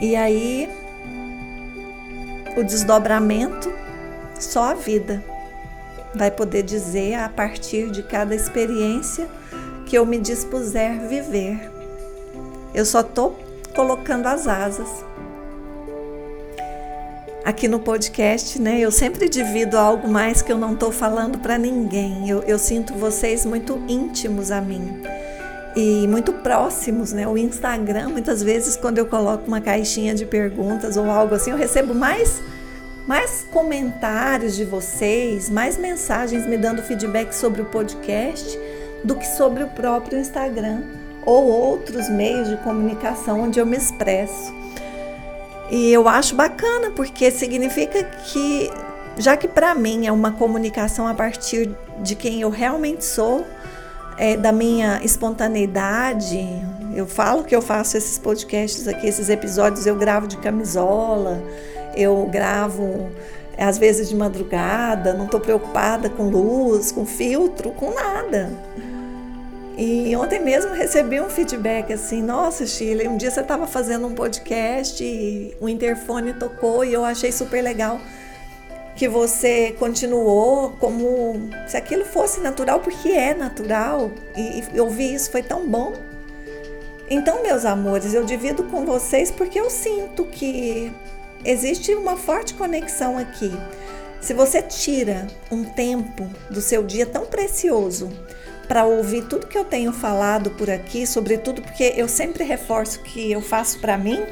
E 0.00 0.16
aí, 0.16 0.68
o 2.56 2.62
desdobramento, 2.62 3.72
só 4.38 4.64
a 4.64 4.74
vida 4.74 5.22
vai 6.14 6.30
poder 6.30 6.62
dizer 6.62 7.14
a 7.14 7.28
partir 7.28 7.90
de 7.90 8.02
cada 8.02 8.34
experiência 8.34 9.26
que 9.86 9.96
eu 9.96 10.04
me 10.04 10.18
dispuser 10.18 11.08
viver. 11.08 11.70
Eu 12.74 12.84
só 12.84 13.00
estou 13.00 13.38
colocando 13.74 14.26
as 14.26 14.46
asas. 14.46 14.88
Aqui 17.44 17.66
no 17.66 17.80
podcast, 17.80 18.60
né, 18.60 18.78
eu 18.78 18.92
sempre 18.92 19.28
divido 19.28 19.76
algo 19.76 20.06
mais 20.06 20.42
que 20.42 20.52
eu 20.52 20.58
não 20.58 20.74
estou 20.74 20.92
falando 20.92 21.38
para 21.38 21.58
ninguém. 21.58 22.28
Eu, 22.28 22.42
eu 22.42 22.58
sinto 22.58 22.94
vocês 22.94 23.44
muito 23.44 23.82
íntimos 23.88 24.50
a 24.50 24.60
mim 24.60 25.02
e 25.74 26.06
muito 26.06 26.32
próximos, 26.32 27.12
né? 27.12 27.26
O 27.26 27.36
Instagram, 27.36 28.10
muitas 28.10 28.42
vezes, 28.42 28.76
quando 28.76 28.98
eu 28.98 29.06
coloco 29.06 29.46
uma 29.46 29.60
caixinha 29.60 30.14
de 30.14 30.26
perguntas 30.26 30.96
ou 30.96 31.10
algo 31.10 31.34
assim, 31.34 31.50
eu 31.50 31.56
recebo 31.56 31.94
mais 31.94 32.40
mais 33.06 33.44
comentários 33.50 34.54
de 34.54 34.64
vocês, 34.64 35.50
mais 35.50 35.76
mensagens 35.76 36.46
me 36.46 36.56
dando 36.56 36.82
feedback 36.82 37.32
sobre 37.32 37.62
o 37.62 37.64
podcast 37.64 38.58
do 39.02 39.16
que 39.16 39.26
sobre 39.26 39.64
o 39.64 39.68
próprio 39.68 40.18
Instagram 40.18 40.82
ou 41.24 41.44
outros 41.44 42.08
meios 42.08 42.48
de 42.48 42.56
comunicação 42.58 43.40
onde 43.42 43.58
eu 43.58 43.66
me 43.66 43.76
expresso. 43.76 44.54
E 45.70 45.92
eu 45.92 46.06
acho 46.06 46.34
bacana 46.34 46.90
porque 46.90 47.30
significa 47.30 48.04
que, 48.04 48.70
já 49.16 49.36
que 49.36 49.48
para 49.48 49.74
mim 49.74 50.06
é 50.06 50.12
uma 50.12 50.32
comunicação 50.32 51.06
a 51.06 51.14
partir 51.14 51.70
de 52.00 52.14
quem 52.14 52.40
eu 52.40 52.50
realmente 52.50 53.04
sou, 53.04 53.44
é, 54.16 54.36
da 54.36 54.52
minha 54.52 55.00
espontaneidade, 55.02 56.38
eu 56.94 57.06
falo 57.06 57.44
que 57.44 57.54
eu 57.54 57.62
faço 57.62 57.96
esses 57.96 58.18
podcasts 58.18 58.86
aqui, 58.86 59.06
esses 59.06 59.28
episódios 59.28 59.86
eu 59.86 59.96
gravo 59.96 60.26
de 60.26 60.36
camisola 60.36 61.42
eu 61.94 62.26
gravo 62.30 63.10
às 63.56 63.78
vezes 63.78 64.08
de 64.08 64.16
madrugada, 64.16 65.12
não 65.12 65.26
estou 65.26 65.38
preocupada 65.38 66.08
com 66.08 66.28
luz, 66.28 66.90
com 66.90 67.04
filtro, 67.04 67.70
com 67.72 67.94
nada. 67.94 68.50
E 69.76 70.14
ontem 70.16 70.40
mesmo 70.40 70.72
recebi 70.72 71.20
um 71.20 71.28
feedback 71.28 71.92
assim: 71.92 72.22
Nossa, 72.22 72.66
Chile, 72.66 73.08
um 73.08 73.16
dia 73.16 73.30
você 73.30 73.40
estava 73.40 73.66
fazendo 73.66 74.06
um 74.06 74.14
podcast 74.14 75.02
e 75.02 75.56
o 75.60 75.68
interfone 75.68 76.34
tocou 76.34 76.84
e 76.84 76.92
eu 76.92 77.04
achei 77.04 77.32
super 77.32 77.62
legal. 77.62 78.00
Que 78.94 79.08
você 79.08 79.74
continuou 79.78 80.70
como 80.78 81.50
se 81.66 81.76
aquilo 81.76 82.04
fosse 82.04 82.40
natural, 82.40 82.80
porque 82.80 83.08
é 83.08 83.34
natural. 83.34 84.10
E, 84.36 84.64
e 84.74 84.80
ouvir 84.80 85.14
isso 85.14 85.30
foi 85.30 85.42
tão 85.42 85.66
bom. 85.66 85.92
Então, 87.08 87.42
meus 87.42 87.64
amores, 87.64 88.14
eu 88.14 88.24
divido 88.24 88.64
com 88.64 88.84
vocês 88.84 89.30
porque 89.30 89.58
eu 89.58 89.68
sinto 89.68 90.24
que 90.24 90.92
existe 91.44 91.94
uma 91.94 92.16
forte 92.16 92.54
conexão 92.54 93.18
aqui. 93.18 93.52
Se 94.20 94.32
você 94.32 94.62
tira 94.62 95.26
um 95.50 95.64
tempo 95.64 96.28
do 96.48 96.60
seu 96.60 96.82
dia 96.82 97.04
tão 97.04 97.26
precioso 97.26 98.08
para 98.68 98.84
ouvir 98.84 99.24
tudo 99.24 99.48
que 99.48 99.58
eu 99.58 99.64
tenho 99.64 99.92
falado 99.92 100.50
por 100.52 100.70
aqui, 100.70 101.06
sobretudo 101.06 101.60
porque 101.60 101.92
eu 101.96 102.06
sempre 102.06 102.44
reforço 102.44 103.00
que 103.02 103.32
eu 103.32 103.42
faço 103.42 103.80
para 103.80 103.98
mim, 103.98 104.24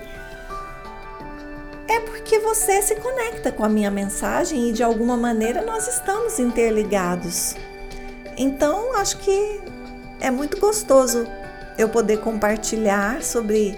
é 1.90 1.98
porque 1.98 2.38
você 2.38 2.80
se 2.80 2.94
conecta 2.94 3.50
com 3.50 3.64
a 3.64 3.68
minha 3.68 3.90
mensagem 3.90 4.68
e 4.68 4.72
de 4.72 4.80
alguma 4.80 5.16
maneira 5.16 5.60
nós 5.62 5.88
estamos 5.88 6.38
interligados. 6.38 7.56
Então, 8.36 8.94
acho 8.94 9.18
que 9.18 9.60
é 10.20 10.30
muito 10.30 10.60
gostoso 10.60 11.26
eu 11.76 11.88
poder 11.88 12.18
compartilhar 12.18 13.24
sobre 13.24 13.76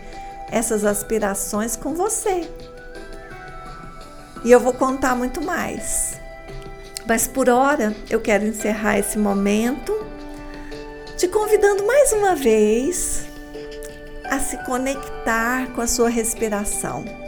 essas 0.50 0.84
aspirações 0.84 1.74
com 1.74 1.94
você. 1.94 2.46
E 4.44 4.52
eu 4.52 4.60
vou 4.60 4.74
contar 4.74 5.16
muito 5.16 5.40
mais. 5.40 6.20
Mas 7.08 7.26
por 7.26 7.48
hora 7.48 7.96
eu 8.10 8.20
quero 8.20 8.44
encerrar 8.44 8.98
esse 8.98 9.18
momento 9.18 9.92
te 11.16 11.26
convidando 11.28 11.86
mais 11.86 12.12
uma 12.12 12.34
vez 12.34 13.24
a 14.30 14.38
se 14.38 14.62
conectar 14.64 15.68
com 15.72 15.80
a 15.80 15.86
sua 15.86 16.10
respiração. 16.10 17.22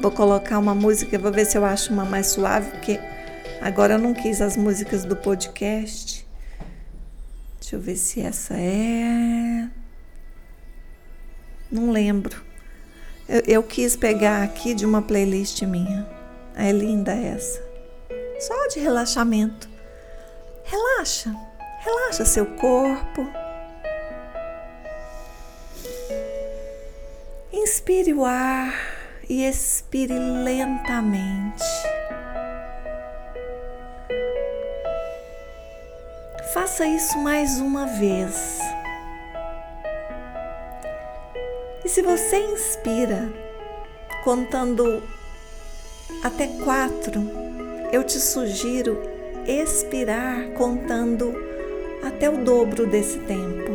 Vou 0.00 0.10
colocar 0.10 0.58
uma 0.58 0.74
música, 0.74 1.18
vou 1.18 1.32
ver 1.32 1.46
se 1.46 1.56
eu 1.56 1.64
acho 1.64 1.92
uma 1.92 2.04
mais 2.04 2.28
suave, 2.28 2.70
porque 2.70 3.00
agora 3.60 3.94
eu 3.94 3.98
não 3.98 4.12
quis 4.12 4.40
as 4.40 4.56
músicas 4.56 5.04
do 5.04 5.16
podcast. 5.16 6.26
Deixa 7.58 7.76
eu 7.76 7.80
ver 7.80 7.96
se 7.96 8.20
essa 8.20 8.54
é. 8.54 9.68
Não 11.70 11.90
lembro. 11.90 12.44
Eu, 13.28 13.42
eu 13.46 13.62
quis 13.62 13.96
pegar 13.96 14.42
aqui 14.42 14.74
de 14.74 14.84
uma 14.86 15.02
playlist 15.02 15.62
minha. 15.62 16.06
É 16.54 16.70
linda 16.70 17.12
essa. 17.12 17.60
Só 18.38 18.68
de 18.68 18.78
relaxamento. 18.78 19.68
Relaxa. 20.64 21.34
Relaxa 21.80 22.24
seu 22.24 22.46
corpo. 22.46 23.28
Inspire 27.52 28.12
o 28.12 28.24
ar 28.24 28.95
e 29.28 29.44
expire 29.44 30.18
lentamente. 30.18 31.64
Faça 36.52 36.86
isso 36.86 37.18
mais 37.18 37.58
uma 37.58 37.86
vez. 37.86 38.58
E 41.84 41.88
se 41.88 42.02
você 42.02 42.38
inspira 42.38 43.28
contando 44.24 45.02
até 46.22 46.46
quatro, 46.64 47.22
eu 47.92 48.02
te 48.04 48.18
sugiro 48.18 49.00
expirar 49.46 50.48
contando 50.56 51.34
até 52.02 52.28
o 52.28 52.38
dobro 52.38 52.86
desse 52.86 53.18
tempo. 53.20 53.72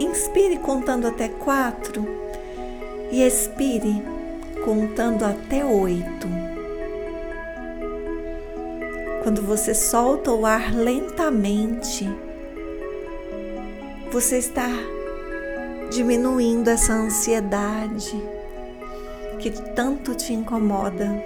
Inspire 0.00 0.58
contando 0.58 1.06
até 1.06 1.28
quatro 1.28 2.06
e 3.10 3.22
expire 3.22 4.17
contando 4.68 5.24
até 5.24 5.64
oito. 5.64 6.28
Quando 9.22 9.40
você 9.40 9.72
solta 9.74 10.30
o 10.30 10.44
ar 10.44 10.74
lentamente, 10.74 12.06
você 14.12 14.36
está 14.36 14.68
diminuindo 15.90 16.68
essa 16.68 16.92
ansiedade 16.92 18.22
que 19.38 19.50
tanto 19.72 20.14
te 20.14 20.34
incomoda. 20.34 21.24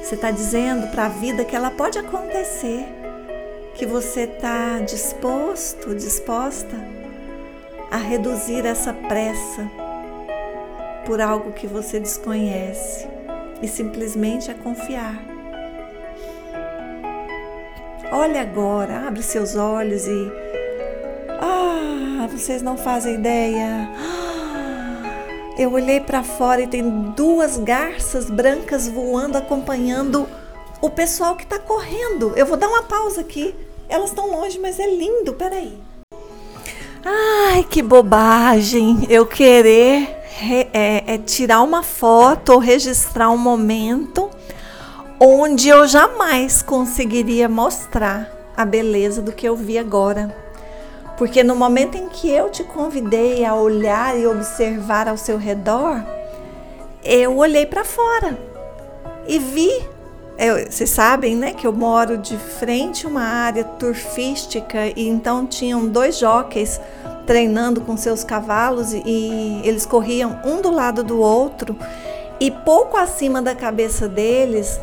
Você 0.00 0.14
está 0.14 0.30
dizendo 0.30 0.92
para 0.92 1.06
a 1.06 1.08
vida 1.08 1.44
que 1.44 1.56
ela 1.56 1.72
pode 1.72 1.98
acontecer, 1.98 2.86
que 3.74 3.84
você 3.84 4.20
está 4.20 4.78
disposto, 4.78 5.92
disposta 5.92 6.76
a 7.90 7.96
reduzir 7.96 8.64
essa 8.64 8.92
pressa 8.92 9.79
por 11.04 11.20
algo 11.20 11.52
que 11.52 11.66
você 11.66 11.98
desconhece 11.98 13.08
e 13.62 13.68
simplesmente 13.68 14.50
a 14.50 14.54
confiar. 14.54 15.20
Olhe 18.12 18.38
agora, 18.38 19.06
abre 19.06 19.22
seus 19.22 19.54
olhos 19.54 20.06
e 20.06 20.32
ah, 21.40 22.28
vocês 22.30 22.60
não 22.60 22.76
fazem 22.76 23.14
ideia. 23.14 23.88
Eu 25.58 25.72
olhei 25.72 26.00
para 26.00 26.22
fora 26.22 26.62
e 26.62 26.66
tem 26.66 26.90
duas 27.14 27.56
garças 27.58 28.30
brancas 28.30 28.88
voando 28.88 29.36
acompanhando 29.36 30.26
o 30.80 30.88
pessoal 30.88 31.36
que 31.36 31.44
está 31.44 31.58
correndo. 31.58 32.32
Eu 32.34 32.46
vou 32.46 32.56
dar 32.56 32.68
uma 32.68 32.82
pausa 32.82 33.20
aqui. 33.20 33.54
Elas 33.88 34.10
estão 34.10 34.30
longe, 34.30 34.58
mas 34.58 34.78
é 34.78 34.86
lindo. 34.86 35.34
Peraí. 35.34 35.78
Ai, 37.04 37.64
que 37.64 37.82
bobagem! 37.82 39.06
Eu 39.08 39.26
querer 39.26 40.19
é, 40.72 41.14
é 41.14 41.18
tirar 41.18 41.62
uma 41.62 41.82
foto 41.82 42.52
ou 42.52 42.58
registrar 42.58 43.30
um 43.30 43.38
momento 43.38 44.30
onde 45.18 45.68
eu 45.68 45.86
jamais 45.86 46.62
conseguiria 46.62 47.48
mostrar 47.48 48.30
a 48.56 48.64
beleza 48.64 49.20
do 49.20 49.32
que 49.32 49.46
eu 49.46 49.54
vi 49.54 49.78
agora. 49.78 50.34
Porque 51.18 51.44
no 51.44 51.54
momento 51.54 51.98
em 51.98 52.08
que 52.08 52.30
eu 52.30 52.48
te 52.48 52.64
convidei 52.64 53.44
a 53.44 53.54
olhar 53.54 54.18
e 54.18 54.26
observar 54.26 55.06
ao 55.06 55.18
seu 55.18 55.36
redor, 55.36 56.02
eu 57.04 57.36
olhei 57.36 57.66
para 57.66 57.84
fora 57.84 58.38
e 59.26 59.38
vi. 59.38 59.70
Eu, 60.38 60.70
vocês 60.70 60.88
sabem, 60.88 61.36
né, 61.36 61.52
que 61.52 61.66
eu 61.66 61.72
moro 61.72 62.16
de 62.16 62.38
frente 62.38 63.04
a 63.04 63.08
uma 63.10 63.22
área 63.22 63.62
turfística 63.62 64.86
e 64.96 65.06
então 65.06 65.46
tinham 65.46 65.86
dois 65.86 66.18
jockeys 66.18 66.80
treinando 67.26 67.80
com 67.80 67.96
seus 67.96 68.24
cavalos 68.24 68.92
e 68.92 69.60
eles 69.64 69.86
corriam 69.86 70.38
um 70.44 70.60
do 70.60 70.70
lado 70.70 71.04
do 71.04 71.20
outro 71.20 71.76
e 72.38 72.50
pouco 72.50 72.96
acima 72.96 73.42
da 73.42 73.54
cabeça 73.54 74.08
deles 74.08 74.80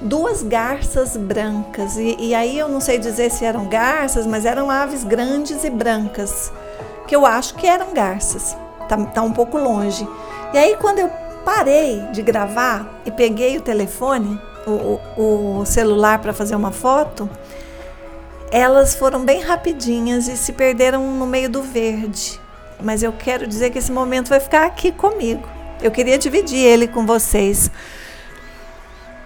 duas 0.00 0.42
garças 0.42 1.16
brancas. 1.16 1.96
E, 1.96 2.16
e, 2.18 2.34
aí 2.34 2.58
eu 2.58 2.68
não 2.68 2.80
sei 2.80 2.98
dizer 2.98 3.30
se 3.30 3.44
eram 3.44 3.66
garças, 3.66 4.26
mas 4.26 4.44
eram 4.44 4.70
aves 4.70 5.04
grandes 5.04 5.62
e 5.64 5.70
brancas, 5.70 6.52
que 7.06 7.14
eu 7.14 7.26
acho 7.26 7.54
que 7.54 7.66
eram 7.66 7.92
garças. 7.92 8.56
Tá, 8.88 8.96
tá 8.96 9.22
um 9.22 9.32
pouco 9.32 9.58
longe. 9.58 10.06
E 10.52 10.58
aí 10.58 10.76
quando 10.76 10.98
eu 10.98 11.10
parei 11.44 12.00
de 12.12 12.22
gravar 12.22 13.00
e 13.04 13.10
peguei 13.10 13.56
o 13.56 13.60
telefone, 13.60 14.40
o, 14.66 14.98
o, 15.16 15.58
o 15.60 15.66
celular 15.66 16.18
para 16.18 16.32
fazer 16.32 16.54
uma 16.54 16.70
foto, 16.70 17.28
elas 18.50 18.94
foram 18.94 19.24
bem 19.24 19.42
rapidinhas 19.42 20.26
e 20.26 20.36
se 20.36 20.52
perderam 20.52 21.14
no 21.14 21.26
meio 21.26 21.48
do 21.48 21.62
verde. 21.62 22.40
Mas 22.82 23.02
eu 23.02 23.12
quero 23.12 23.46
dizer 23.46 23.70
que 23.70 23.78
esse 23.78 23.92
momento 23.92 24.28
vai 24.28 24.40
ficar 24.40 24.66
aqui 24.66 24.90
comigo. 24.90 25.48
Eu 25.80 25.90
queria 25.90 26.18
dividir 26.18 26.58
ele 26.58 26.88
com 26.88 27.06
vocês. 27.06 27.70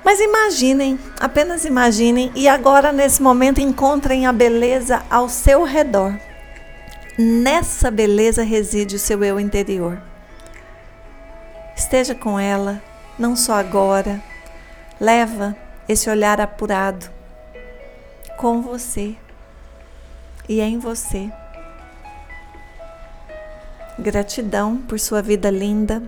Mas 0.04 0.20
imaginem, 0.20 0.98
apenas 1.18 1.64
imaginem 1.64 2.30
e 2.34 2.46
agora 2.46 2.92
nesse 2.92 3.22
momento 3.22 3.60
encontrem 3.60 4.26
a 4.26 4.32
beleza 4.32 5.02
ao 5.10 5.28
seu 5.28 5.64
redor. 5.64 6.14
Nessa 7.16 7.90
beleza 7.90 8.42
reside 8.42 8.96
o 8.96 8.98
seu 8.98 9.24
eu 9.24 9.40
interior. 9.40 10.02
Esteja 11.74 12.14
com 12.14 12.38
ela, 12.38 12.82
não 13.18 13.34
só 13.34 13.54
agora. 13.54 14.22
Leva 15.00 15.56
esse 15.88 16.10
olhar 16.10 16.40
apurado 16.40 17.13
com 18.36 18.62
você 18.62 19.16
e 20.48 20.60
em 20.60 20.78
você. 20.78 21.30
Gratidão 23.98 24.76
por 24.76 24.98
sua 24.98 25.22
vida 25.22 25.50
linda. 25.50 26.02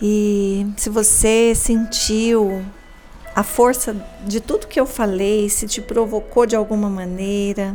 E 0.00 0.66
se 0.76 0.88
você 0.88 1.54
sentiu 1.54 2.64
a 3.34 3.42
força 3.42 3.94
de 4.26 4.40
tudo 4.40 4.66
que 4.66 4.78
eu 4.78 4.86
falei, 4.86 5.48
se 5.48 5.66
te 5.66 5.80
provocou 5.80 6.46
de 6.46 6.54
alguma 6.54 6.88
maneira, 6.88 7.74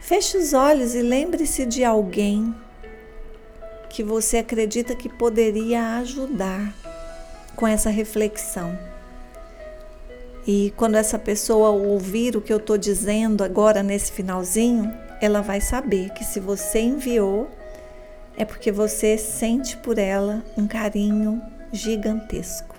feche 0.00 0.36
os 0.36 0.52
olhos 0.52 0.94
e 0.94 1.00
lembre-se 1.00 1.64
de 1.64 1.84
alguém 1.84 2.54
que 3.88 4.02
você 4.02 4.38
acredita 4.38 4.94
que 4.94 5.08
poderia 5.08 5.96
ajudar 5.98 6.74
com 7.56 7.66
essa 7.66 7.88
reflexão. 7.88 8.76
E 10.46 10.72
quando 10.76 10.96
essa 10.96 11.18
pessoa 11.18 11.70
ouvir 11.70 12.36
o 12.36 12.40
que 12.40 12.52
eu 12.52 12.58
estou 12.58 12.76
dizendo 12.76 13.42
agora 13.42 13.82
nesse 13.82 14.12
finalzinho, 14.12 14.92
ela 15.20 15.40
vai 15.40 15.60
saber 15.60 16.10
que 16.10 16.22
se 16.22 16.38
você 16.38 16.80
enviou, 16.80 17.50
é 18.36 18.44
porque 18.44 18.70
você 18.70 19.16
sente 19.16 19.76
por 19.76 19.98
ela 19.98 20.42
um 20.56 20.66
carinho 20.66 21.40
gigantesco. 21.72 22.76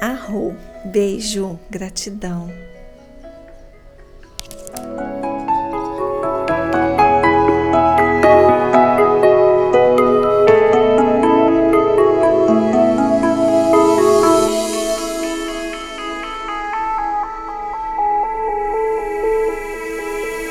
Arro, 0.00 0.56
beijo, 0.84 1.58
gratidão. 1.68 2.48